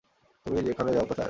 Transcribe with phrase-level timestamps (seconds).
[0.45, 1.19] তুমি ওখানে যাও- কোথায়?